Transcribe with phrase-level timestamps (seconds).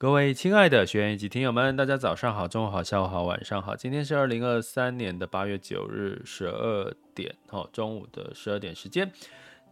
[0.00, 3.76] 各位亲爱的学员以及听友们，大家早上好，中午好，下午好，晚上好。
[3.76, 9.12] 今天是二零二三年的八月九日十二点，哦，中午的十二点时间。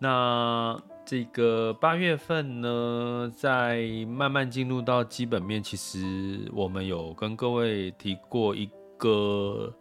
[0.00, 9.74] 那这个八月份呢，在慢慢进入到基本面，其实我们有跟各位提过一个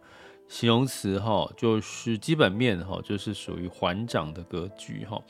[0.48, 5.22] 形容词，哈，就是基本面，哈，就是属于缓涨的格局，哈。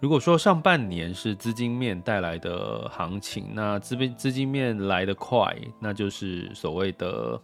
[0.00, 7.38] 如果说上半年是资金面带来的行情，那资金资金面来得快，那就是所谓的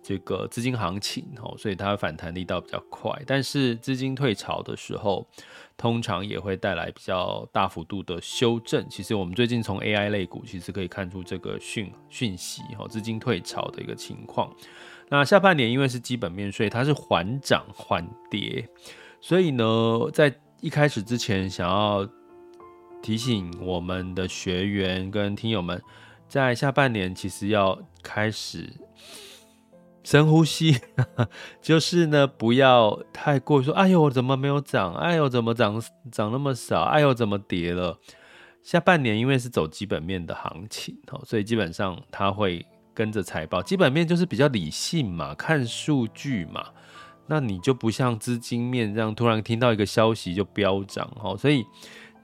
[0.00, 3.10] 这个资金行情哦，所以它反弹力道比较快。
[3.26, 5.26] 但是资金退潮的时候，
[5.76, 8.88] 通常也会带来比较大幅度的修正。
[8.88, 14.48] 其实我们最近从 AI 类股其实可以看出这个讯讯息哦，资金退潮的一个情况。
[15.08, 18.64] 那下半年因为是基本面，所以它是缓涨缓跌，
[19.20, 22.06] 所以呢，在一开始之前，想要
[23.02, 25.80] 提醒我们的学员跟听友们，
[26.28, 28.70] 在下半年其实要开始
[30.04, 30.78] 深呼吸，
[31.62, 34.94] 就是呢，不要太过说，哎呦，怎么没有涨？
[34.96, 36.82] 哎呦，怎么涨涨那么少？
[36.82, 37.98] 哎呦，怎么跌了？
[38.62, 43.62] 下半年因为是走基本面的行情，所以基本上它会跟着财报。
[43.62, 46.66] 基本面就是比较理性嘛，看数据嘛。
[47.32, 51.64] 那你就不像资金面这样，突然听到一个消息就飙涨哈，所以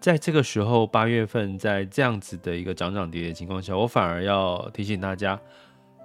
[0.00, 5.40] 在这个时候八月份，在这样子的一个涨涨跌跌的情况下，我反而要提醒大家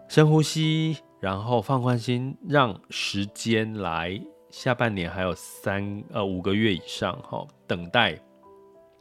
[0.07, 8.15] 深呼吸，然后放宽心，让时间来下半年还有三呃五个月以上哈，等待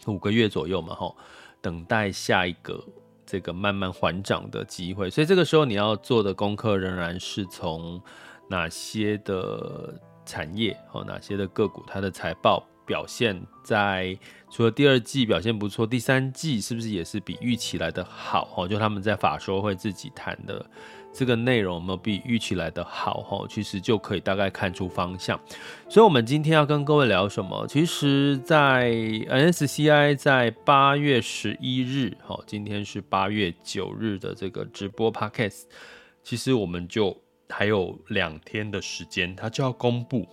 [0.06, 1.14] 五个月左右嘛哈，
[1.60, 2.82] 等待下一个
[3.26, 8.00] 这个慢慢缓涨的机会，所以这个时候你要做的功课仍然是从。
[8.50, 9.94] 哪些的
[10.26, 14.18] 产业哦，哪些的个股，它的财报表现在
[14.50, 18.52] 除了第二季表现不错，第三季是不是也是比预期来的好？
[18.56, 20.66] 哦，就他们在法说会自己谈的
[21.12, 23.24] 这个内容有没有比预期来的好？
[23.30, 25.38] 哦，其实就可以大概看出方向。
[25.88, 27.64] 所以，我们今天要跟各位聊什么？
[27.68, 28.90] 其实，在
[29.28, 35.62] N S C I 在八月十一日，哦，今天是八月九日的这个直播 Podcast，
[36.24, 37.16] 其实我们就。
[37.50, 40.26] 还有两天的时间，他就要公布，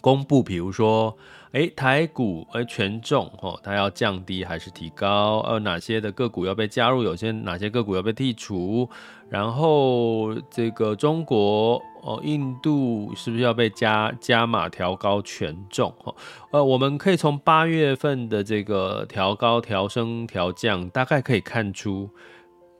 [0.00, 1.16] 公布，比如说，
[1.52, 5.40] 哎，台股，哎，权重，哦，它要降低还是提高？
[5.40, 7.02] 呃，哪些的个股要被加入？
[7.02, 8.88] 有些哪些个股要被剔除？
[9.28, 15.94] 然后这个中国，哦，印度是不是要被加加码调高权重？
[16.04, 16.14] 哦，
[16.50, 22.10] 呃，我们可以从八月份的这个调高、调升、调降，大概可以看出。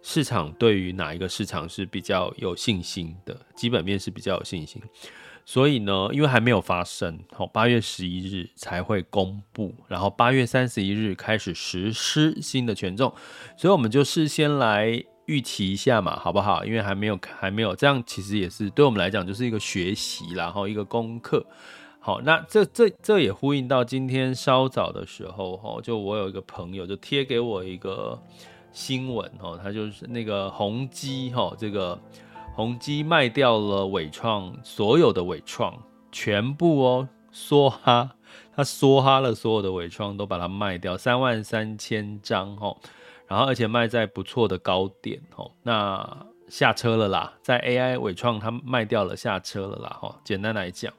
[0.03, 3.41] 市场对于哪一个市场是比较有信心的？
[3.55, 4.83] 基本面是比较有信心，
[5.45, 13.15] 所以呢，因为还没有发生，好，八月十一日才会公布，然后八月三十一日开始实施新的权重，
[13.57, 16.65] 所以我们就事先来预期一下嘛，好不好？
[16.65, 21.47] 因为还没有，还没有，这样其实也是对我们来讲就是一个学习，然后一个功课。
[22.01, 28.21] 好，那这这这也呼应到今天稍早的时候，哈，就我有一个朋友就贴给我一个。
[28.73, 31.99] 新闻哦，它就是那个宏基哈，这个
[32.55, 35.77] 宏基卖掉了伟创所有的伟创，
[36.11, 38.11] 全部哦梭哈，
[38.57, 42.75] 他梭哈了所有的伟创都把它卖掉三万三千张哈，
[43.27, 50.93] 然后而且卖在不错的高点哦，那下车了啦，在 AI 伟创它卖掉了下车了啦哈，简单来讲，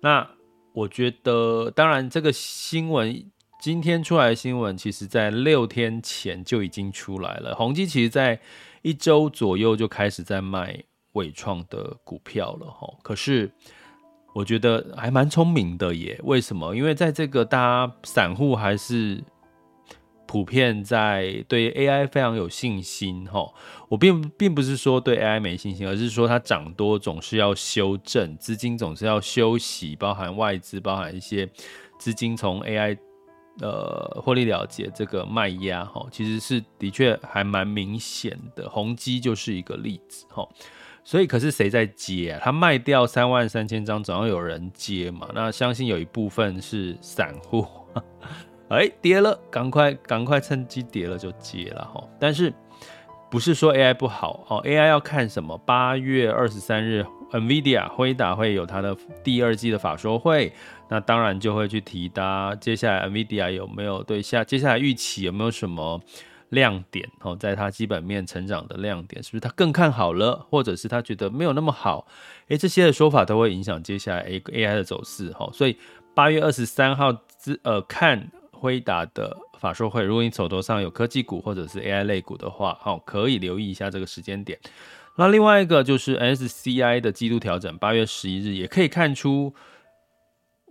[0.00, 0.28] 那
[0.72, 3.28] 我觉得当然这个新闻。
[3.60, 7.56] 今天出来的新闻，其实在六天前就已经出来了。
[7.56, 8.38] 宏基其实在
[8.82, 10.80] 一周左右就开始在卖
[11.14, 12.88] 伟创的股票了，哈。
[13.02, 13.50] 可是
[14.32, 16.20] 我觉得还蛮聪明的耶。
[16.22, 16.72] 为什么？
[16.76, 19.20] 因为在这个大家散户还是
[20.28, 23.52] 普遍在对 AI 非常有信心，哈。
[23.88, 31.50] 我并并不是说对 AI 没信心，而是说它涨多总是要修正，资金总是要休息，包含外资，包含一些。
[31.98, 32.96] 资金从 AI
[33.60, 40.46] 呃获利了结这个卖压哈，其实是的确还蛮明显的，宏基就是一个例子哈。
[41.04, 42.40] 所以可是谁在接啊？
[42.42, 45.28] 他卖掉三万三千张，总要有人接嘛。
[45.34, 47.66] 那相信有一部分是散户，
[48.68, 52.06] 哎、跌了，赶快赶快趁机跌了就接了哈。
[52.20, 52.52] 但是
[53.30, 55.56] 不是说 AI 不好哦？AI 要看什么？
[55.58, 57.06] 八月二十三日。
[57.30, 60.50] NVIDIA 辉达会有它的第二季的法说会，
[60.88, 66.00] 那当然就会去提到接下来 NVIDIA 有没有对下接下来预期有没有什么
[66.50, 72.06] 亮点哦，在它基本面成长的亮点，是不是它更看好了，或者是他觉得没有那么好？
[72.48, 75.50] 诶，这些的说法都会影响接下来 A AI 的走势哈。
[75.52, 75.76] 所以
[76.14, 84.58] 八月二十三号之呃看辉达的法说会，如果你手头上有科技股或者是 AI 类股的话，好，可以留意一下这个时间点。
[85.16, 89.52] 那另外一个就是 S C I 的季度调整，八月十一日也可以看出，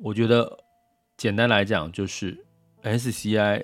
[0.01, 0.57] 我觉得
[1.17, 2.37] 简单来讲就是
[2.83, 3.63] SCI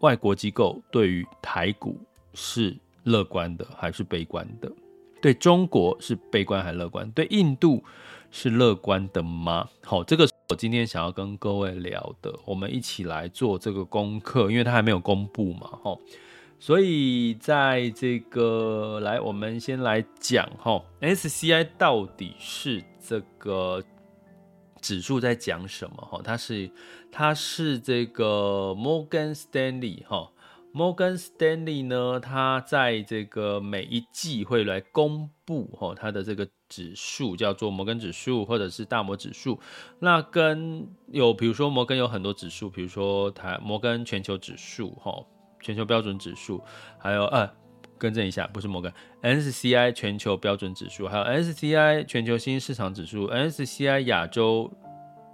[0.00, 1.98] 外国机构对于台股
[2.34, 4.70] 是乐观的还是悲观的？
[5.20, 7.10] 对中国是悲观还是乐观？
[7.10, 7.82] 对印度
[8.30, 9.68] 是乐观的吗？
[9.82, 15.98] 好，这个我今天想要跟各位聊的，我们一起来做这个功课，因为它还没有公布嘛，哈。
[16.60, 23.82] 所以在这个来，我们先来讲哈，SCI 到底是这个
[24.80, 26.20] 指数在讲什么哈？
[26.22, 26.70] 它是
[27.10, 30.30] 它是这个 Morgan Stanley 哈
[30.72, 39.58] ，Morgan Stanley 呢，它在这个每一季会来公布哈它的这个指数，叫做摩根指数或者是大摩指数。
[39.98, 45.24] 那跟有比如说摩根有很多指数，比如说台摩根全球指数哈。
[45.60, 46.62] 全球标准指数，
[47.00, 47.50] 还有呃，
[47.98, 54.72] 更正一下，不是摩根，S C I 全球标准指数，还有 S C I 全球新兴市场指数，S C I 亚洲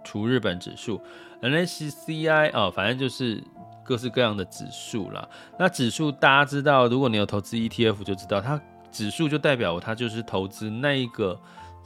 [0.03, 1.01] 除日本指数
[1.43, 3.43] ，NSCI 啊、反正就是
[3.85, 5.29] 各式各样的指数啦。
[5.59, 11.39] 那指数大家知道，如果你有投资 ETF，就知道它指数就代表它就是投资那一个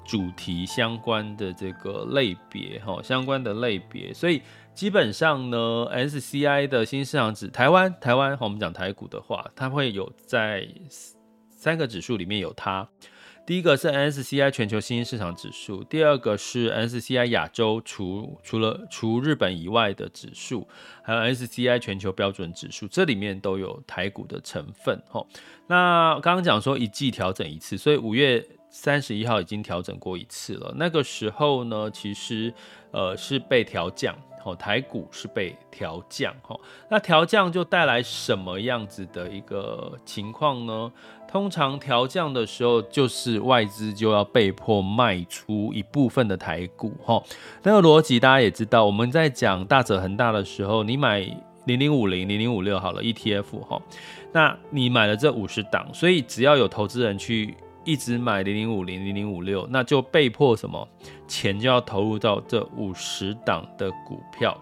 [0.06, 4.40] 主题相关的这个类别哈，相关的类别，所以。
[4.78, 5.56] 基本上呢
[5.90, 10.68] ，SCI 的新市场指台湾台湾和，我们讲台股的话，它会有在
[11.50, 12.88] 三个指数里面有它。
[13.44, 20.68] 第一个是 SCI 全球新兴市场指数，第二个是 SCI 亚洲除除了除日本以外的指数，
[21.02, 25.02] 还有 SCI 全球标准指数，这里面都有台股的成分。
[25.08, 25.26] 吼，
[25.66, 30.72] 那刚刚讲说一季调整一次，所以五月三十一号已经调整过一次了。
[30.76, 32.54] 那个时候呢，其实
[32.92, 34.16] 呃是被调降。
[34.44, 36.58] 哦台股是被调降，哈
[36.88, 40.90] 那调降就带来什么样子的一个情况呢？
[41.26, 47.22] 通常调降的时候，就是外资就要被迫卖出一部分的台股，哈，
[47.62, 48.84] 那个逻辑大家也知道。
[48.86, 51.20] 我们在讲大者恒大的时候，你买
[51.66, 53.82] 零零五零、零零五六好了 ETF，哈，
[54.32, 57.54] 那你买了这五十档，所以只要有投资人去。
[57.88, 60.86] 一直买零零五零零零五六，那就被迫什么
[61.26, 64.54] 钱就要投入到这五十档的股票，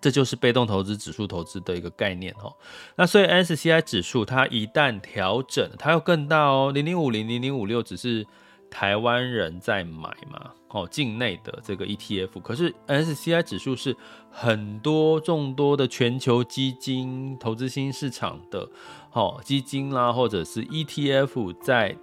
[0.00, 2.52] 这就是被动投资指数投资的一个概念哈。
[2.96, 6.72] 那所以 S C I 指数它一旦调整，它要更大哦。
[6.74, 8.26] 零零五零零零五六只是
[8.68, 13.96] 台湾人在买嘛，哦，境内的这个 ETF，可是 S C I 指数是
[14.32, 18.68] 很多众多的全球基金投资新市场的，
[19.10, 21.96] 好基金啦，或者是 ETF 在。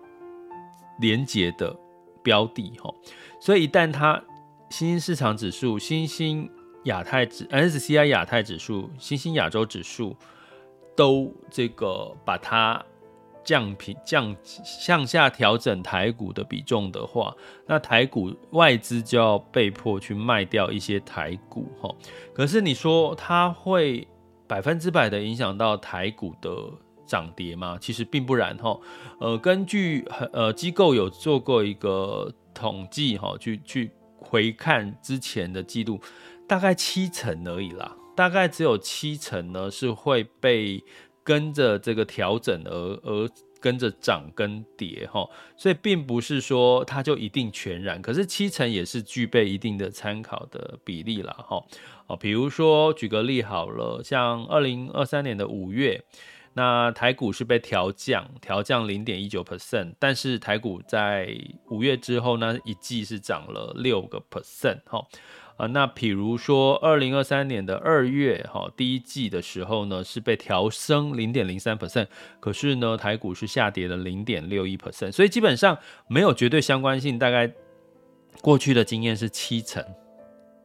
[0.99, 1.75] 连接的
[2.21, 2.93] 标的哈，
[3.39, 4.21] 所以一旦它
[4.69, 6.49] 新兴市场指数、新兴
[6.83, 10.15] 亚太指、S C I 亚太指数、新兴亚洲指数
[10.95, 12.83] 都这个把它
[13.43, 21.95] 降平降向下调整台股的比重的话，那台股外资就要被迫去卖掉一些台股哈。
[22.33, 24.07] 可是你说它会
[24.47, 26.51] 百分之百的影响到台股的？
[27.09, 27.75] 涨跌吗？
[27.81, 28.79] 其实并不然哈。
[29.19, 33.89] 呃，根据呃机构有做过一个统计哈，去去
[34.19, 35.99] 回看之前的记录，
[36.47, 37.97] 大概七成而已啦。
[38.15, 40.83] 大概只有七成呢是会被
[41.23, 42.71] 跟着这个调整而
[43.03, 45.27] 而跟着涨跟跌哈。
[45.57, 51.63] 所以并不是说它就一定全然，可是七成也是具备一定的参考的比例啦哈。
[52.07, 56.03] 哦，比如说举个例好了，像二零二三年的五月。
[56.53, 61.29] 那台股是被调降，调降零点一九 percent，但是台股在
[61.69, 65.05] 五月之后呢，一季是涨了六个 percent，哈
[65.57, 72.07] 啊，那比如说二零二三年的二月，哈，第一季的时候呢，是被调升零点零三 percent，
[72.39, 75.77] 可是呢，台股是下跌了零点六一 percent，所以基本上
[76.07, 77.53] 没有绝对相关性，大概
[78.41, 79.83] 过去的经验是七成。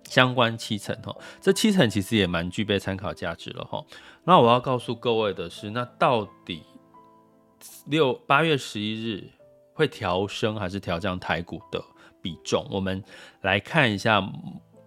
[0.09, 3.85] 相关七成哈，这七成其实也蛮具备参考价值了哈。
[4.25, 6.63] 那我要告诉各位的是，那到底
[7.87, 9.25] 六八月十一日
[9.73, 11.83] 会调升还是调降台股的
[12.23, 12.67] 比重？
[12.71, 13.03] 我们
[13.41, 14.23] 来看一下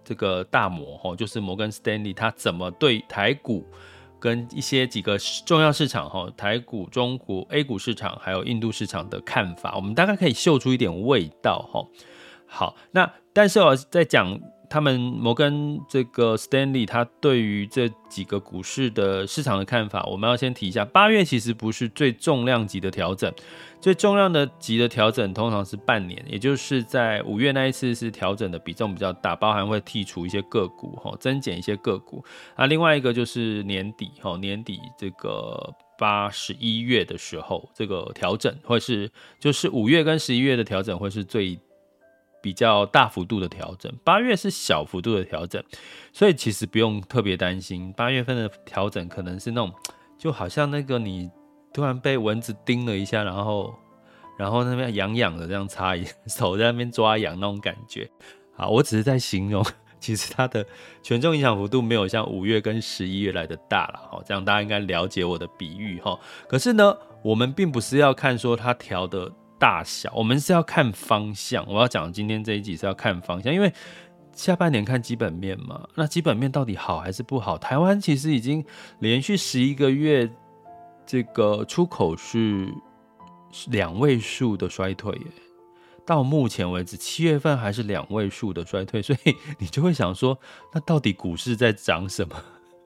[0.04, 3.66] 这个大摩哈，就是摩根斯丹利，他怎么对台股
[4.18, 11.86] 跟一些几个重要市场哈，台股、中国 A 股市场还有印度市场的看法，我们大概可以嗅出一点味道哈。
[12.46, 14.40] 好，那但是我在讲。
[14.70, 20.84] 他们摩根这个 Stanley，他对于这几个股市的市场的看法，我们要先提一下。
[20.84, 23.32] 八月其实不是最重量级的调整，
[23.80, 32.22] 最重量的级的调整通常是半年，也就是在五月那一次是调整的比重比较大，包含会剔除一些个股哈，增减一些个股。
[32.54, 39.10] 啊，另外一个就是年底哈，年底这个八十一月的时候，这个调整会是
[39.40, 41.58] 就是五月跟十一月的调整会是最。
[42.40, 45.62] 比较大幅度的调整，八月是小幅度的调整，
[46.12, 47.92] 所以其实不用特别担心。
[47.96, 49.72] 八月份的调整可能是那种，
[50.16, 51.30] 就好像那个你
[51.72, 53.74] 突然被蚊子叮了一下，然后
[54.38, 58.08] 然后那边痒痒的这样擦一手在那边抓痒那种感觉。
[58.54, 59.64] 好，我只是在形容，
[59.98, 60.64] 其实它的
[61.02, 64.00] 权重影响幅度没有像五月跟十一月来的大了。
[64.10, 66.18] 好，这样大家应该了解我的比喻哈。
[66.48, 69.32] 可是呢，我们并不是要看说它调的。
[69.58, 71.66] 大小，我们是要看方向。
[71.66, 73.72] 我要讲今天这一集是要看方向，因为
[74.32, 75.88] 下半年看基本面嘛。
[75.96, 77.58] 那基本面到底好还是不好？
[77.58, 78.64] 台湾其实已经
[79.00, 80.30] 连续十一个月，
[81.04, 82.72] 这个出口是
[83.68, 85.26] 两位数的衰退耶。
[86.06, 90.38] 到目前为止，七月份还是两位数的衰退，所以你就会想说，
[90.72, 92.36] 那到底股市在涨什么？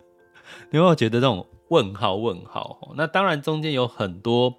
[0.72, 2.16] 你有没有觉得这种问号？
[2.16, 2.92] 问号？
[2.96, 4.58] 那当然中间有很多。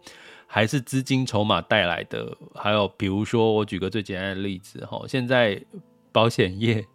[0.53, 5.59] 还是资金筹码带来的，还有比如说，我举个最简单的例子哈，现在
[6.11, 6.85] 保险业、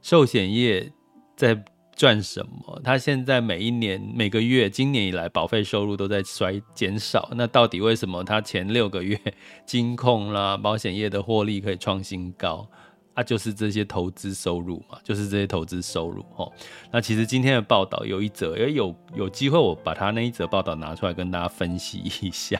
[0.00, 0.90] 寿险业
[1.36, 1.62] 在
[1.94, 2.80] 赚什么？
[2.82, 8.24] 它现在每一年、每个月，今年以来保费收入都在衰减少，那到底为什么？
[8.24, 9.20] 它前六个月
[9.66, 12.66] 金控啦、保险业的获利可以创新高？
[13.14, 16.50] 啊，就是这些投资收入嘛，就是这些投资收入哈。
[16.90, 22.58] 那其实今天的报道有一则，也，有有机会我把他那一则报道拿出来跟大家分析一下，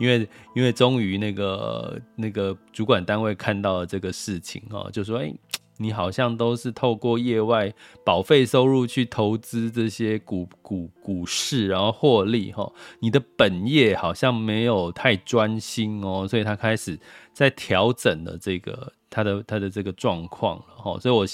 [0.00, 5.32] 因为因为终于那个那个主管单位看到了这个事情哈，就说诶，
[5.76, 7.72] 你好像都是透过业外
[8.04, 12.68] 保费收入去投资这些股股股市，然后获利哈，
[12.98, 16.98] 你的本业好像没有太专心哦，所以他开始
[17.32, 18.92] 在调整了这个。
[19.12, 21.26] 他的他的这个状况了哈，所以我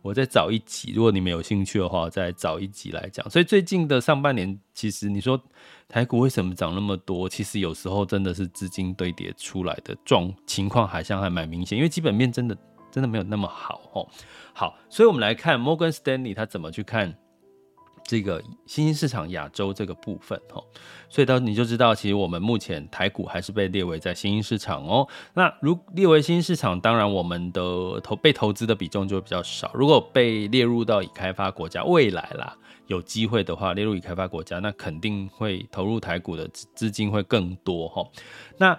[0.00, 3.28] 我再找一集，如果你们有兴趣的话，再找一集来讲。
[3.28, 5.38] 所以最近的上半年，其实你说
[5.88, 7.28] 台股为什么涨那么多？
[7.28, 12.56] 其实有时候真的是资金堆叠出来的状情况，好像还蛮明显，因为基本面真的
[12.92, 14.08] 真的没有那么好哦。
[14.52, 17.16] 好，所以我们来看 Morgan Stanley 他怎么去看。
[18.06, 20.62] 这个新兴市场亚洲这个部分哈，
[21.08, 25.08] 所以到你就知道，其实我们目前台股还是被列为在新兴市场哦。
[25.32, 29.70] 那如列为新兴市场，当然我们的投被投资的比重就会比较少。
[29.74, 32.56] 如果被列入到已开发国家，未来啦
[32.86, 38.06] 有机会的话，列入已开发国家，那肯定会投入台股的资金会更多哈。
[38.58, 38.78] 那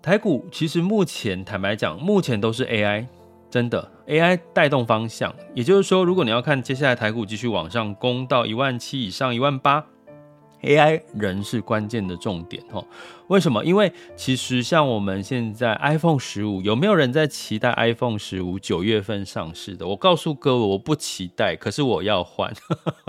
[0.00, 3.06] 台股其实目前坦白讲，目前都是 AI。
[3.52, 9.84] 真的，AI 带动方向，也就是说，如果你要看接下来台股继续往上攻到一万七以上，一万八
[10.62, 12.82] ，AI 仍是关键的重点哦。
[13.26, 13.62] 为什么？
[13.62, 19.86] 因为其实像我们现在 iPhone 十五，有没有人在期待 iPhone 十五九月份上市的？
[19.88, 22.50] 我告诉各位，我不期待，可是我要换。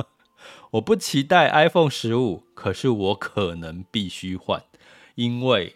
[0.71, 4.61] 我不期待 iPhone 十五，可是我可能必须换，
[5.15, 5.73] 因为。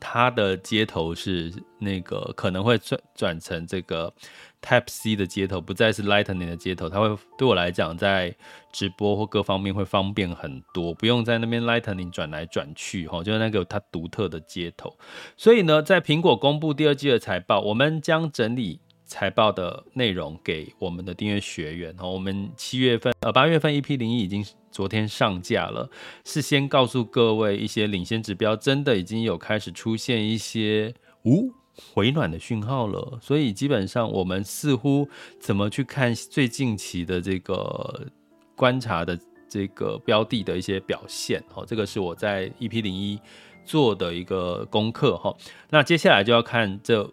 [0.00, 4.12] 它的接头是那个可能会转转成这个
[4.62, 6.88] Type C 的接头，不再是 Lightning 的接头。
[6.88, 8.34] 它会对我来讲，在
[8.72, 14.96] 直播或各方面会方便很多，不用在那边 Lightning 转来转去，哈，就是那个它独特的接头。
[15.36, 21.92] 所以呢，在苹果公布第二季的财报，我们将整理财报的内容给我们的订阅学员。
[21.96, 24.46] 哈，我们七月份呃八月份 EP 零一已经。
[24.70, 25.90] 昨天上架了，
[26.24, 31.54] 事先告诉各位一些领先指标，真的已经有开始出现一些无、哦、
[31.92, 33.18] 回暖的讯号了。
[33.20, 35.08] 所以基本上我们似乎
[35.40, 38.06] 怎么去看最近期的这个
[38.54, 41.42] 观察的这个标的的一些表现？
[41.54, 43.18] 哦，这个是我在 EP 零一
[43.64, 45.34] 做的一个功课哈。
[45.70, 47.10] 那接下来就要看这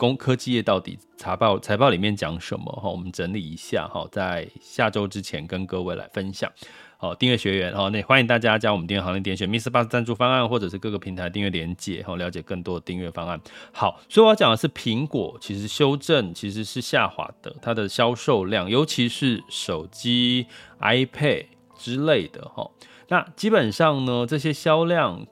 [0.00, 2.88] 工科技业到底财报财报里面讲什么哈？
[2.88, 6.50] 我们整理一下哈，在下周之前跟各位来分享。
[6.96, 13.38] 好，订阅学员哈，那欢迎大家加我们订阅行列，点选 MixerBox 赞助方案，或者是各个平台订阅连结，哈，了解更多订阅方案。
[13.74, 20.46] 好，所以我要讲的是苹果其实修正其实是下滑的，它的销售量，尤其是手机、
[20.80, 21.44] iPad
[21.76, 22.70] 之类的哈。
[23.08, 25.26] 那基本上呢，这些销量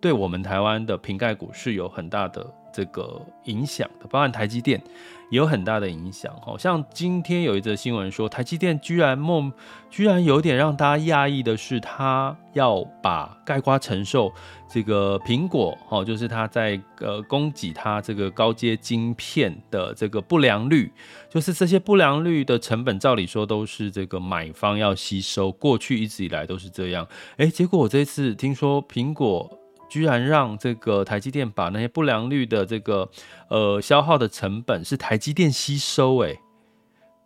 [0.00, 2.54] 对我们台湾的瓶盖股是有很大的。
[2.74, 4.82] 这个影响的，包含台积电
[5.30, 6.34] 也有很大的影响。
[6.42, 9.52] 好像今天有一则新闻说，台积电居然梦，
[9.88, 14.32] 居然有点让大家讶异的是，他要把盖瓜承受
[14.68, 20.92] 这个苹果，哦，就是他在呃供给他这个高阶晶片的这个不良率，
[21.30, 27.06] 就是这些不良率的成本，照理说都是这个买方要吸收，过去一直以来都是这样。
[27.36, 29.60] 诶，结果我这次听说苹果。
[29.94, 33.08] 居然让这个台积电把那些不良率的这个
[33.46, 36.40] 呃消耗的成本是台积电吸收，诶，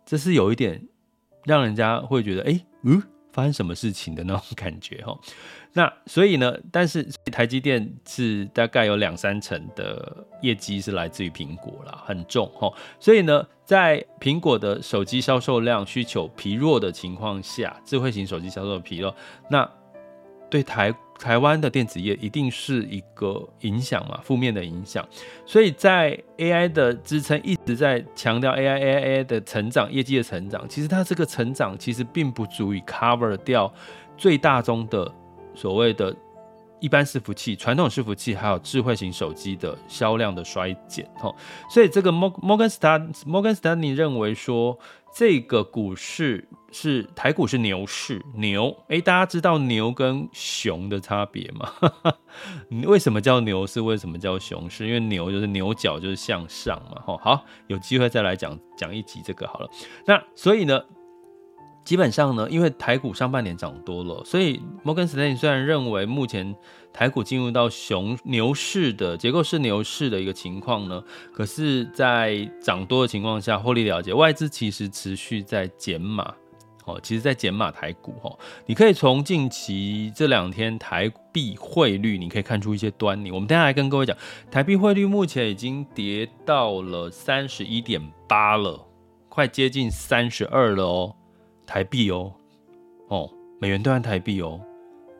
[0.05, 0.87] 这是有一点
[1.45, 5.17] 让人家会觉得，哎，嗯，发生什么事情的那种感觉哈。
[5.73, 12.71] 那所以呢，但是台积电是大概有两三成的业绩是来自于苹果啦，很重哈。
[12.99, 19.15] 所以呢，在苹果的手机销售量需求疲弱的情况下，智慧型手机销售疲弱，
[19.49, 19.67] 那
[20.49, 20.93] 对台。
[21.19, 25.05] 台湾的电子业一定是一个影响嘛，负面的影响。
[25.45, 33.69] 所以在 AI 的支撑一直在强调 AI AI AI 的成长，业绩的成长，其实它这个成长其实并不足以 cover 掉
[34.15, 35.13] 最大宗的
[35.53, 36.15] 所谓的
[36.79, 41.05] 一般伺服器、传统伺服器，还有智慧型手机的销量的衰减。
[41.15, 41.29] 哈，
[41.69, 44.79] 所以这个 Morgan Stanley Morgan Stanley 认为说。
[45.11, 51.71] 这个股市是台股是牛市，牛哎，大家知道牛跟熊的差别吗？
[52.85, 53.81] 为什么叫牛市？
[53.81, 54.87] 为什么叫熊市？
[54.87, 57.01] 因为牛就是牛角就是向上嘛。
[57.05, 59.69] 好，有机会再来讲讲一集这个好了。
[60.05, 60.81] 那所以呢，
[61.89, 66.55] 基本上呢，因为台股上半年涨多了，所以摩根斯坦利虽然认为目前。
[66.91, 76.33] 台股进入到熊牛市的结构是牛市的一个情况呢，可是，在涨多的情况下，获利了结，外资其实持续在减码，
[76.85, 83.31] 哦，其实在减码台股，哈，你可以从近期这两天台币汇率，你可以看出一些端倪。
[83.31, 84.17] 我们等下来跟各位讲，
[84.49, 88.83] 台币汇率目前已经跌到了三十一点八了，
[89.29, 91.15] 快接近三十二了哦，
[91.69, 92.33] 台币哦，
[93.09, 93.29] 哦，
[93.61, 94.59] 美元兑换台币哦。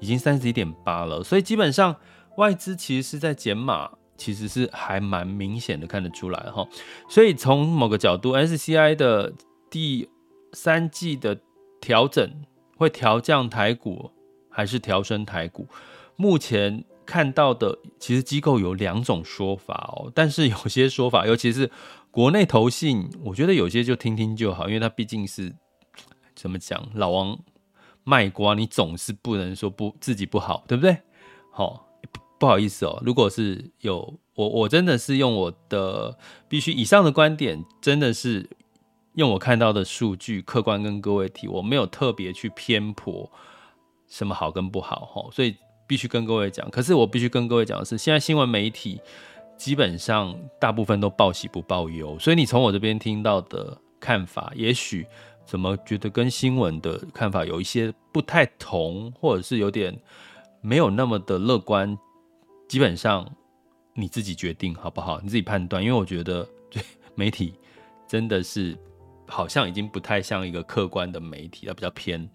[0.02, 1.94] 已经三十一点八了，所以基本上
[2.38, 6.66] 外资其实是在减码，其实是还蛮明显的看得出来哈。
[7.10, 9.34] 所以从某个角度，SCI 的
[9.70, 10.08] 第
[10.54, 11.38] 三季的
[11.82, 12.32] 调整
[12.78, 14.10] 会调降台股
[14.50, 15.68] 还是调升台股？
[16.16, 21.70] 目前看到的其实机构有两种说法哦，但是有些说法，尤其是
[22.10, 25.54] 国内投信，我觉得有些就听听就好，因为它毕竟是
[26.42, 27.38] 怎么讲，老王。
[28.06, 30.98] 卖瓜，你总是不能说不自己不好，对不对？
[31.52, 31.86] 好，
[32.40, 33.00] 不，好意思哦。
[33.06, 38.50] 如果是有我，我真的是用我的必须以上的观点，真的是
[39.14, 43.30] 用我看到的数据客观跟各位提，我没有特别去偏颇
[44.08, 45.30] 什么好跟不好哈。
[45.32, 49.00] 所以必须跟各位讲，可是我必须跟各位讲的是，现在新闻媒体
[49.56, 55.06] 基本上大部分都报喜不报忧，所以你从我这边听到的看法，也许。
[55.50, 60.00] 怎么觉得跟新闻的看法有一些不太同，或者是有点
[60.62, 61.98] 没有那么的乐观？
[62.68, 63.28] 基本上
[63.96, 65.20] 你自己决定好不好？
[65.22, 65.84] 你自己判断。
[65.84, 66.48] 因为我觉得
[67.16, 67.56] 媒体
[68.08, 68.78] 真的是
[69.26, 72.30] 好像已经不太像一个客观的媒体了，比较偏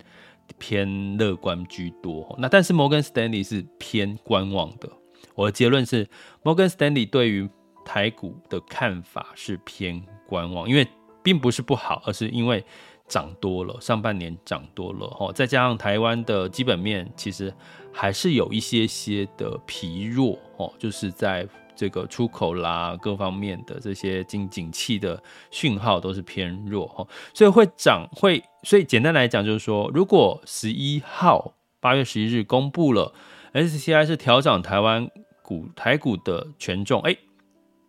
[0.59, 2.35] 偏乐观居多。
[2.37, 4.91] 那但是摩根斯丹利是偏观望的。
[5.37, 6.05] 我的结论是，
[6.43, 7.49] 摩根斯丹利对于
[7.85, 10.85] 台股的看法是偏观望，因为
[11.23, 12.65] 并不是不好，而是因为。
[13.07, 17.53] 涨多了，上半年涨多了哈，再加上台湾的基本面其实
[17.93, 33.13] 还是有一些些的疲弱哦，就是在这个出口啦各方面的这些经景气的讯号都是偏弱哈，所以会涨会，所以简单来讲就是说，如果十一号八月十一日公布了
[33.53, 35.09] SCI 是调涨台湾
[35.43, 37.17] 股台股的权重，哎，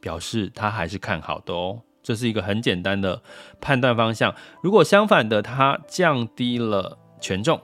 [0.01, 1.81] 表示他还是看好的哦。
[2.05, 3.19] 这是一个很简单的
[3.59, 4.35] 判断方向。
[4.61, 7.59] 如果相反的，它降低了权重，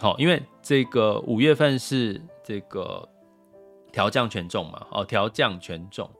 [0.00, 3.06] 好，因为这个五月份是这个
[3.92, 6.10] 调降权重嘛，哦，调降权重，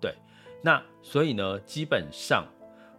[0.00, 0.12] 对，
[0.60, 2.44] 那所以呢，基本上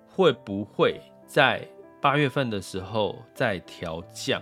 [0.08, 1.68] 会不会在
[2.02, 4.42] 八月份的时候再调降，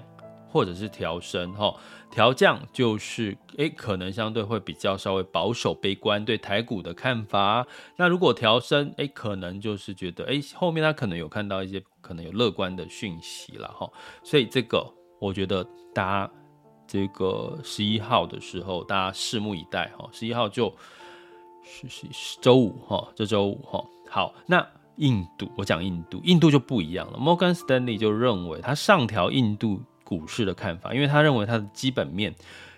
[0.53, 1.75] 或者是调升哈。
[2.11, 7.65] 调降就是诶，可能相对会比较稍微保守、悲观对台股的看法。
[7.97, 13.89] 那如果调升，诶，可能就是觉得诶，后面他可能有看到一些可能有乐观的讯息了哈。
[14.21, 14.87] 所以这个
[15.19, 16.31] 我觉得大家
[16.85, 20.07] 这个十一号的时候，大家拭目以待哈。
[20.11, 20.71] 十一号就
[21.63, 23.83] 是是周五哈，这周五哈。
[24.07, 24.63] 好，那
[24.97, 27.17] 印度我讲印度，印度就不一样了。
[27.17, 29.81] 摩根斯丹利就认为他上调印度。
[30.03, 32.33] 股市的看法，因为他认为它的基本面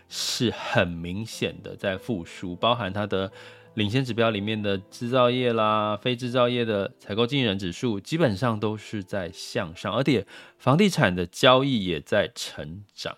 [0.08, 3.32] 是很明显的在复苏，包含它的
[3.74, 10.26] 领先指标里面的制造业啦、非制造业的采购经理人指数基本上都是在向上，而且
[10.58, 13.18] 房地产的交易也在成长，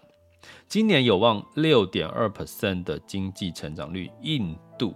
[0.68, 4.96] 今年有望六点二 percent 的经济成长率，印度，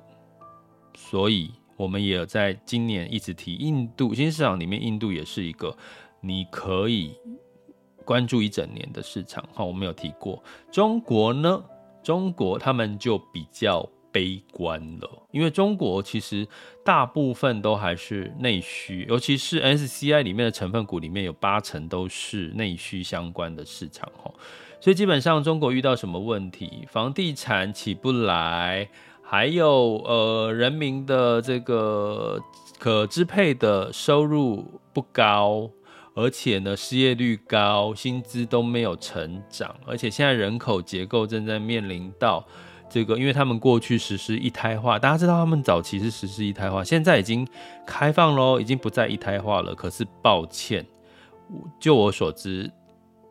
[0.95, 5.77] 所以我们也在今年一直提印度新市场里面，印度也是一个
[6.21, 7.13] 你可以。
[8.05, 10.43] 关注一整年的市场，哈，我们有提过。
[10.71, 11.63] 中国呢，
[12.03, 16.45] 中国他们就比较悲观了，因为中国其实
[16.83, 24.29] 大部分都还是内需，尤其是 SCI 里面的成分股里面有八成都是内需相关的市场，哈，
[24.79, 28.89] 所以基本上中国遇到什么问题，房地产起不来，
[29.21, 32.41] 还有呃人民的这个
[32.77, 35.69] 可支配的收入不高。
[36.13, 42.45] 而且呢，失业率高，薪资都没有成长，而且现在人口结构正在面临到
[42.89, 47.47] 这个，因为他们过去实施一胎化，大家知道他们早期是实施一胎化，现在已经
[47.87, 49.73] 开放喽，已经不再一胎化了。
[49.73, 50.85] 可是抱歉，
[51.79, 52.69] 就我所知，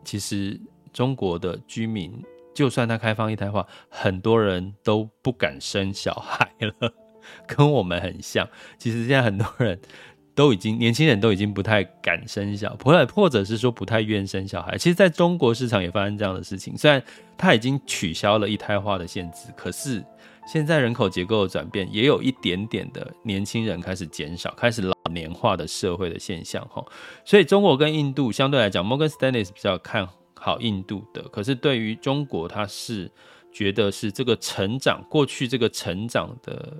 [0.03, 0.59] 其实
[0.91, 2.11] 中国的居民，
[2.55, 6.95] 就算他开放一胎化，很多人都不敢生小孩了，
[7.47, 8.49] 跟我们很像。
[8.79, 9.79] 其实现在很多人。
[10.41, 14.79] 都已经年轻人都已经不太敢生小孩，或者是说不太愿生小孩。
[14.79, 16.75] 其实，在中国市场也发生这样的事情。
[16.79, 17.03] 虽然
[17.37, 20.03] 他已经取消了一胎化的限制，可是
[20.51, 26.67] 现在人口结构的转变，也有一点点的年轻人开始减少，开始老年化的社会的现象。
[26.71, 26.83] 哈，
[27.23, 31.21] 所以中国跟印度相对来讲，Morgan Stanley 是比较看好印度的。
[31.25, 33.13] 可是对于中国，他是
[33.53, 36.77] 觉得是这个成长过去这个成长的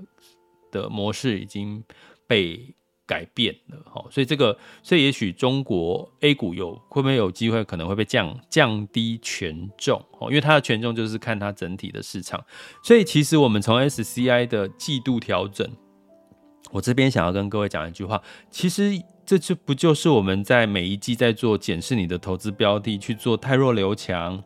[0.71, 1.83] 的模式已经
[2.25, 2.73] 被。
[3.11, 12.41] 改变了哦，所以这个，所以也许中国 A 股有会不会有机会，可能会被降降低权重哦，因为它的权重就是看它整体的市场。
[12.81, 15.69] 所以其实我们从 SCI 的季度调整，
[16.71, 24.41] 我这边想要跟各位讲一句话，其实这就不就是我们在每一季在做检视你的投资标的，去做汰弱留强，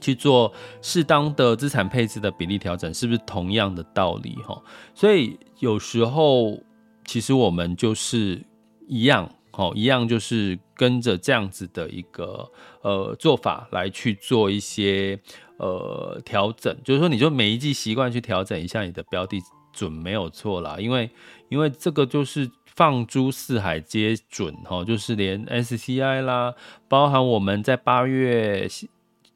[0.00, 0.52] 去做
[0.82, 4.60] 适当的资产配置的比例调整，是不是同样的道理哈？
[4.96, 6.58] 所以有时候。
[7.06, 8.42] 其实我们就是
[8.86, 12.50] 一样，哦，一样就是跟着这样子的一个
[12.82, 15.18] 呃做法来去做一些
[15.58, 19.40] 呃调整，就是说，你就每一季习惯去调整一下你的标的
[19.72, 21.10] 准没有错啦，因为
[21.48, 26.54] 因为这个就是放诸四海皆准，哈，就是连 SCI 啦，
[26.88, 28.68] 包含我们在八月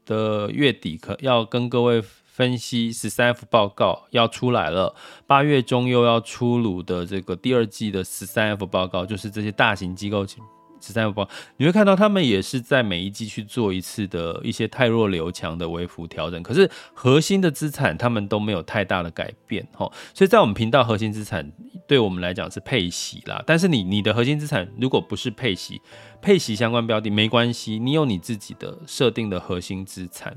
[0.05, 2.03] 的月底可要跟各位。
[2.39, 4.95] 分析十三 F 报告要出来了，
[5.27, 21.51] 八月中又要出炉的这个第二季的十三 F 报告，就是这些大型机构十三 F 报告，你会看到他们也是在每一季去做一次的一些太弱留强的微幅调整，可是核心的资产他们都没有太大的改变，哈，所以在我们频道核心资产
[21.89, 25.83] 对我们来讲是配息啦，但是你你的核心资产如果不是配息，
[26.23, 30.37] 配息相关标的没关系，你有你自己的设定的核心资产。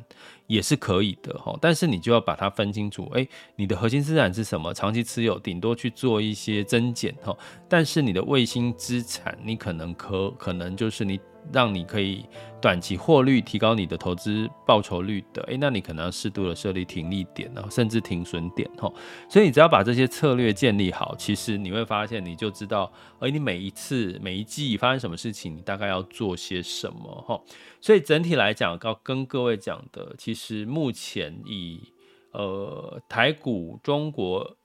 [0.52, 4.74] 也是可以的哈，但是你就要把它分清楚，诶，你的核心资产是什么？
[4.74, 7.34] 长期持有，顶多去做一些增减哈，
[7.70, 11.18] 但是你的卫星资产，你可能可可能就是你。
[11.54, 12.26] 让你可以
[12.62, 18.92] 短期获利，提高你的投资报酬率的，诶，那你可能要适度的设立停利点，然后甚至停损点，哈。
[19.30, 27.42] 所以你只要把这些策略建立好，其实你会发现，你就知道，而你每一次、每一季发生什么事情，你大概要做些什么，哈。
[27.80, 31.92] 所以整体来讲，要跟各位讲的，其实目前以
[32.32, 34.58] 呃台股、中国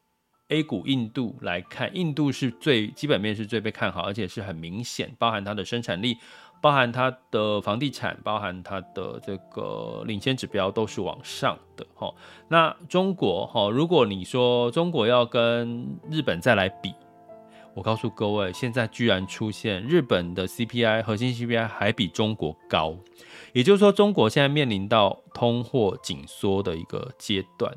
[0.49, 6.19] A 股、印度来看，印度是最基本面是最被看好，而且是很明显，包含它的生产力。
[6.67, 12.13] 包含它的房地产，包含它的这个领先指标都是往上的哈。
[12.49, 16.93] 那中国哈，如果你说中国要跟日本再来比，
[17.73, 22.97] 我告诉各位，现在居然出现日本的 CPI 核心 CPI 还比中国高，
[23.53, 27.73] 也就是说中国现在面临到通货紧缩的一个阶段。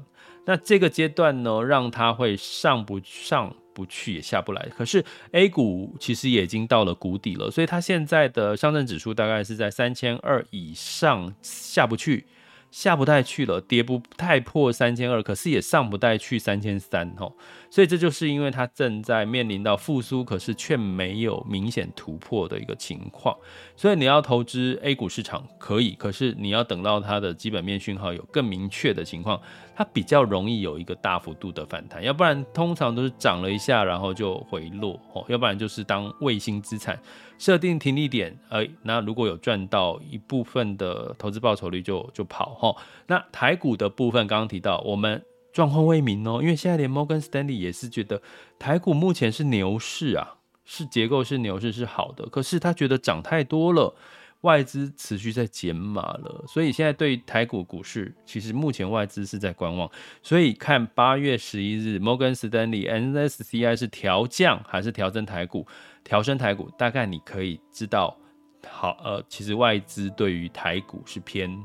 [0.45, 3.56] 那这个阶段呢，让它会上不上？
[3.80, 4.68] 不去也下不来。
[4.76, 12.26] 可是 A 股其实也已经到了谷底了，所以它现在的上证指数大概是在三千二以上下不去。
[12.72, 17.36] 下不太去了，跌不太破三千二，可是也上不太去三千三吼，
[17.72, 23.36] 所以这就是因为它正在面临到复苏，可是却没有明显突破的一个情况。
[23.76, 29.42] 所以你要投资 A 股市场可以，可是你要等到它的基本面讯号有更明确的情况，
[29.80, 32.04] 它比较容易有一个大幅度的反弹。
[32.04, 37.00] 要不然通常都是涨了一下，然后就回落哦，要不然就是当卫星资产。
[37.38, 42.76] 设定停利点，哎，那如果有赚到一部分的投资报酬率就就跑哈。
[43.08, 48.22] 那台股的部分，刚刚提到我们状况未明哦，因为现在连摩根士丹利也是觉得
[48.60, 53.96] 台股目前是牛市啊，是结构是牛市是好的，可是他觉得涨太多了，
[54.41, 59.89] 外资持续在减码了，所以现在对台股股市，其实目前外资是在观望，
[60.23, 65.67] 所以看八月十一日摩根士丹利 NSCI 是调降还是调整台股？
[66.06, 68.17] 调升台股，大概你可以知道，
[68.65, 71.62] 好，呃，其实外资对于台股是偏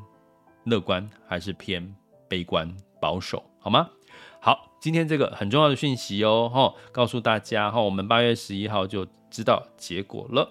[0.64, 1.94] 乐观还是偏
[2.28, 2.68] 悲观
[3.00, 3.88] 保守，好吗？
[4.40, 10.50] 好，今天这个很重要的讯息哦，哈，告诉大家哈，我们八月十一号就知道结果了。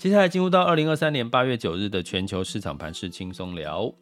[0.00, 3.92] 接下来进入到二零二三年八月九日的全球市场盘势轻松聊。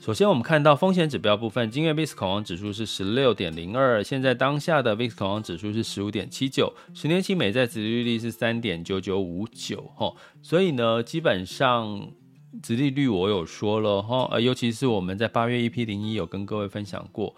[0.00, 12.12] 首先，我们看到风险指标部分，今日 VIX 恐慌指数是十六点零二，现在当下的 VIX 恐慌指数是十五点七九，十年期美债殖利率是三点九九五九，哈，所以呢，基本上
[12.62, 17.36] 殖利率我有说了，哈，呃，尤其是我们在八月 EP 零一有跟各位分享过。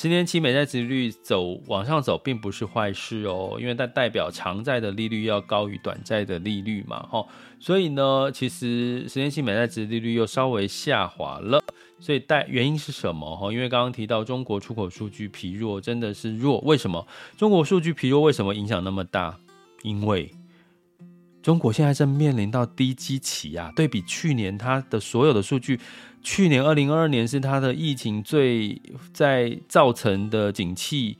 [0.00, 7.26] 十年期美债殖利率走往上走，并不是坏事哦，因为它代表长债的利率要高于短债的利率嘛，哈，
[7.58, 11.60] 所以呢，其实十年期美债殖利率又稍微下滑了，
[11.98, 13.36] 所以带原因是什么？
[13.36, 16.60] 哈，因为刚刚提到中国出口数据疲弱，真的是弱。
[16.60, 17.04] 为什么
[17.36, 18.20] 中国数据疲弱？
[18.20, 19.36] 为什么影响那么大？
[19.82, 20.30] 因为
[21.48, 25.80] 中国现在正面临到低基期啊，对比去年它的所有的数据。
[26.22, 28.78] 去年二零二二年是它的疫情最
[29.14, 31.16] 在造成的景气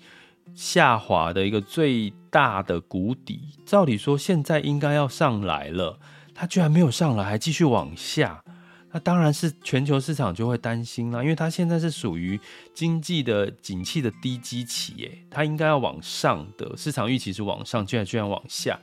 [0.55, 3.41] 下滑的一个最大的谷底。
[3.65, 5.99] 照理说现在应该要上来了，
[6.35, 8.45] 它居然没有上来，还继续往下。
[8.93, 12.39] 那当然是全球市场就会担心了，因为它现在是属于
[12.75, 18.79] 经济的景气的低基期，耶，它应该要往上的，市场预期是往上，居然居然往下。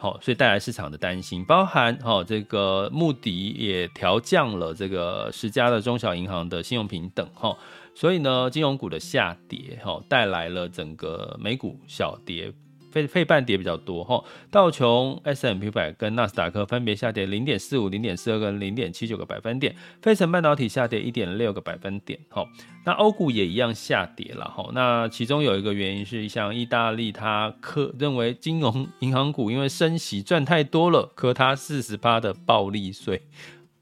[0.00, 7.58] 好，所以带来市场的担心，包含哈这个穆迪也调降了这个十家的中小银行的信用平等哈，
[7.96, 12.52] 所以呢，金融股的下跌哈带来了整个美股小跌。
[12.90, 22.46] 费费半跌比较多哈，道琼 S M P 百跟纳斯达克分别下跌零点四五、零点四二跟零点七九个百分点，费城半导体下跌一点六个百分点哈。
[22.84, 24.70] 那欧股也一样下跌了哈。
[24.72, 33.20] 那其中有一个原因是，像意大利，它科认为金融银行股因为升息赚太多了，科它四十八的暴利税，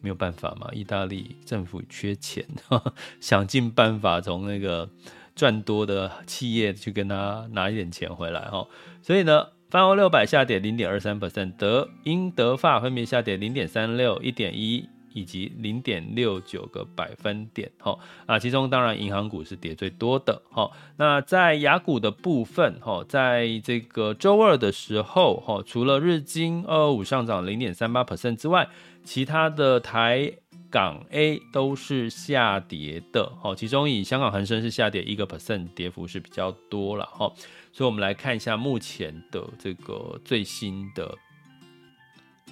[0.01, 2.45] 没有办法嘛，意大利政府缺钱，
[3.21, 4.89] 想尽办法从那个。
[5.37, 8.67] 赚多的企业去跟他拿一点钱回来哈，
[9.03, 20.71] 所以呢，泛欧六百下跌零点二三 percent，德英德法分别下跌零点三六、一点一以及零点六九个百分点哈啊，其中当然银行股是跌最多的哈。
[20.97, 28.69] 那在雅股的部分哈，在这个周二的时候哈，除了日经二二五上涨零点三八 percent 之外，
[29.05, 30.33] 其他的台。
[30.77, 37.33] 港 A 都是下跌的，其中以香港恒生是下跌一个 percent，跌幅是比较多了，哈
[37.73, 41.17] 所以我们来看一下目前的这个最新的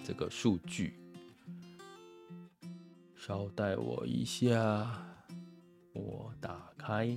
[0.02, 0.94] 这个数据，
[3.14, 4.90] 稍待我一下，
[5.92, 7.14] 我打开。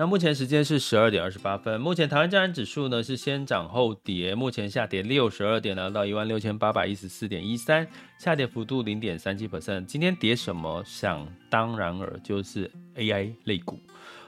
[0.00, 1.78] 那目前时间是十二点二十八分。
[1.78, 7.86] 目前台湾加权指数呢是先涨后跌，目前下跌六十二点，来到一万六千八百一十四点一三，
[8.18, 9.84] 下跌幅度零点三七 percent。
[9.84, 10.82] 今天跌什么？
[10.86, 13.78] 想当然尔就是 AI 类股，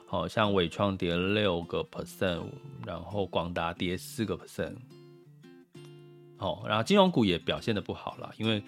[0.04, 2.44] 好像伟创跌六个 percent，
[2.84, 4.74] 然后广达跌四个 percent。
[6.36, 8.62] 好，然后金融股也表现得不好了，因为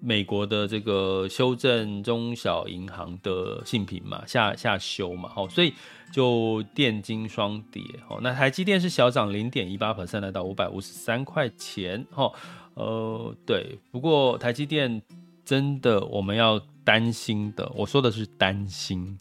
[0.00, 5.72] 美国的这个修正中小银行的信评嘛，下下修嘛，好，所以
[6.12, 12.32] 就电金双跌，好，那台积电是小涨零点一八 percent，来到五百五十三块钱，哈，
[12.74, 15.00] 呃，对，不过台积电
[15.44, 19.16] 真的我们要担心的，我说的是担心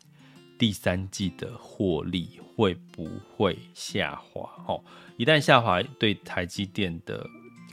[0.58, 4.80] 第三季的获利会不会下滑，哈，
[5.18, 7.24] 一旦下滑，对台积电的。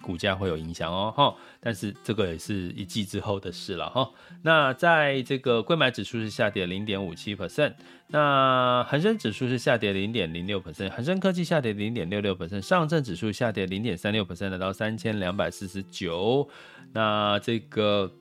[0.05, 4.11] 股价会有影响哦，哈，但是这个也是一季之后的事了，哈。
[4.43, 7.73] 那在这个贵买指数是下跌零点五七 percent，
[8.09, 16.47] 那恒生指数是下跌零点零六 percent，恒生科技下跌零点六六 percent，上证指数下跌零点三六 percent，来到三千两百四十九。
[16.93, 18.13] 那这个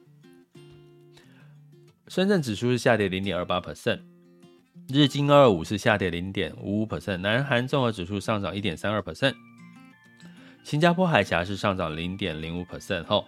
[2.07, 3.99] 深圳指数是下跌零点二八 percent，
[4.87, 9.33] 日经二二五是下跌零点五五 percent，南韩综合指数上涨一点三二 percent。
[10.63, 13.23] 新加坡海峡是上涨零点零五 percent 哈，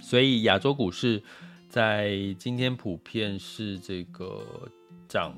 [0.00, 1.22] 所以亚洲股市
[1.68, 4.40] 在今天普遍是这个
[5.08, 5.36] 涨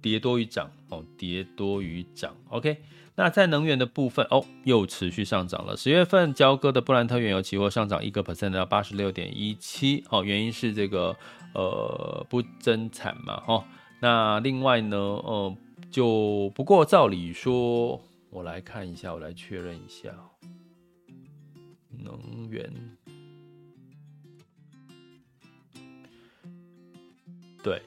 [0.00, 2.34] 跌多于涨哦，跌多于涨。
[2.48, 2.78] OK，
[3.14, 5.76] 那在能源的部分哦，又持续上涨了。
[5.76, 11.14] 十月份交割的布兰特原油期货上涨一个 percent 到八十六点一七，哦，原因是这个
[11.54, 13.64] 呃不增产嘛哈。
[14.00, 15.56] 那另外呢，呃，
[15.90, 20.08] 就不过照理说，我来看一下，我来确认一下。
[22.02, 22.72] 能源，
[27.62, 27.82] 对，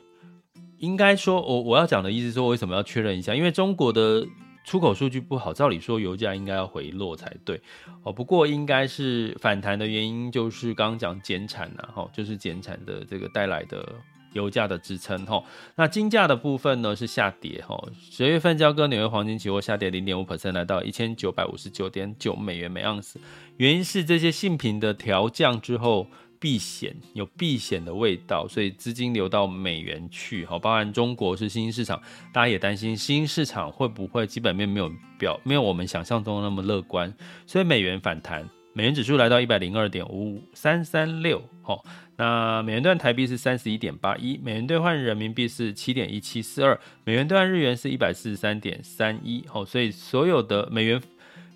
[0.77, 3.33] 应该说，我我要讲的意思是说，为什么要确认一下？
[3.33, 4.27] 因为中国的
[4.65, 7.61] 出口数据不好，照理说油价应该要回落才对
[8.03, 8.11] 哦。
[8.13, 13.95] 不过应该是反弹的原因，就是刚刚讲减产呐，哈，就是减产的这个带来的。
[14.33, 15.43] 油价的支撑哈，
[15.75, 17.77] 那金价的部分呢是下跌哈，
[18.09, 23.19] 十月份交割纽约黄金期货下跌零点五 percent，来到一千九百五十九点九美元每盎司，
[23.57, 26.07] 原因是这些信评的调降之后
[26.39, 32.01] 避险，有避险的味道，所以资金流到美元去哈，包含中国是新兴市场，
[32.33, 37.13] 大家也担心新兴市场会不会基本面没有表没有我们想象中那么乐观，
[37.45, 38.49] 所以美元反弹。
[38.73, 41.83] 美元指数来到一百零二点五五三三六，好，
[42.15, 51.01] 那美元兑台币是三十一点八一，美元兑换人民币是七点一七四二，美元兑换日元是一百四十三点三一，好，所以所有的美元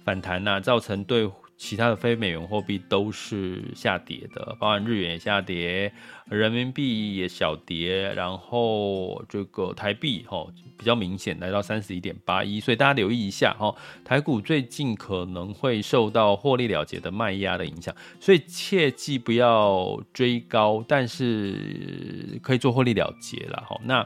[0.03, 1.29] 反弹呐、啊，造成对。
[1.57, 5.93] 其他的非美元货币都是下跌的，包含日元也下跌，
[6.25, 10.45] 人民币也小跌，然后这个台币哈
[10.77, 23.79] 比较明显来到三十一点八一，所以大家留意一下哈，台股最近可能会受到获利了结的卖压的影响，所以切记不要追高，但是可以做获利了结了哈。
[23.85, 24.05] 那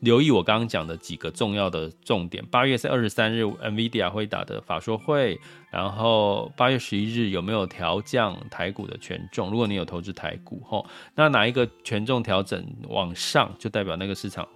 [0.00, 2.44] 留意我刚刚讲的几个重要的重点。
[2.46, 5.38] 八月是二十三日，NVIDIA 会打的法说会，
[5.70, 9.50] 然后八月十一日有没有调降台股的权重？
[9.50, 14.46] 如果你有投资台股，吼，那哪一个权重调整往上，就代表那个市场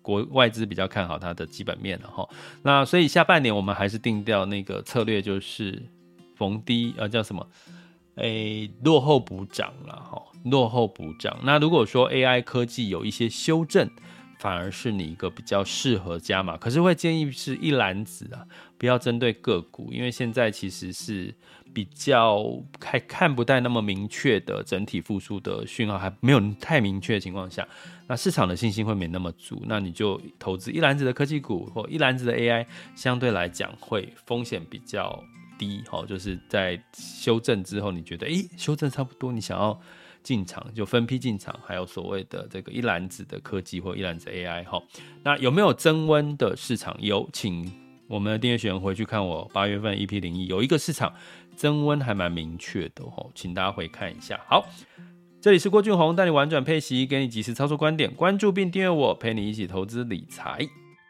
[0.00, 2.28] 国外资比较看好它的基本面了，哈。
[2.62, 5.82] 那所以下半年我们还是定调那个策略，就是
[6.36, 7.46] 逢低呃叫什么？
[8.16, 11.36] 诶、落后补涨了，哈，落后补涨。
[11.42, 13.90] 那如果说 AI 科技有一些修正，
[14.44, 18.44] 反而是你一个比较适合加码，可是会建议是一篮子啊，
[18.76, 21.34] 不要针对个股，因为现在其实是
[21.72, 22.44] 比较
[22.78, 27.66] 还看不太那么明确的整体复苏的讯号，还没有太明确的情况下，
[28.06, 35.24] 那市场的信心会没那么足，那你就投资一篮子的科技股或一篮子的 AI，相对来讲会风险比较
[35.58, 39.80] 低，哈，就是在修正之后，你觉得诶，修正差不多，你想要。
[40.24, 44.82] 进场就分批进场，还有所谓的这个一篮子的科技或一篮子 AI 哈，
[45.22, 46.96] 那有没有增温的市场？
[46.98, 47.70] 有，请
[48.08, 51.14] 我们的订阅学员回去看我八月份 EP 零一，有一个市场
[51.54, 54.40] 增温还蛮明确的哈，请大家回看一下。
[54.48, 54.66] 好，
[55.40, 60.66] 这里是郭俊宏带你玩转配息，给你及时操作观点，关注并订阅我，陪你一起投资理财。